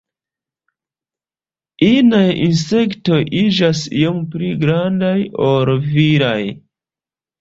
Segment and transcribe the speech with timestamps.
[1.89, 5.15] Inaj insektoj iĝas iom pli grandaj
[5.51, 6.39] ol viraj.